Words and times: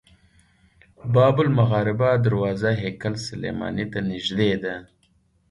باب 1.13 1.37
المغاربه 1.45 2.09
دروازه 2.25 2.71
هیکل 2.83 3.13
سلیماني 3.27 3.85
ته 3.91 3.99
نږدې 4.09 4.51
ده. 4.63 4.75